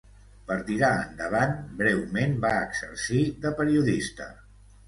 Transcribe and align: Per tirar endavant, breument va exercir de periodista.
Per 0.51 0.55
tirar 0.69 0.89
endavant, 1.01 1.53
breument 1.83 2.35
va 2.47 2.55
exercir 2.69 3.23
de 3.45 3.53
periodista. 3.61 4.33